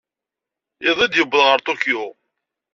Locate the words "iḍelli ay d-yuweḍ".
0.89-1.41